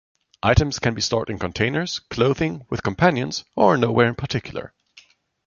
Items 0.41 0.79
can 0.79 0.95
be 0.95 1.01
stored 1.01 1.29
in 1.29 1.37
containers, 1.37 1.99
clothing, 1.99 2.65
with 2.71 2.81
companions, 2.81 3.43
or 3.55 3.77
nowhere 3.77 4.07
in 4.07 4.15
particular. 4.15 4.73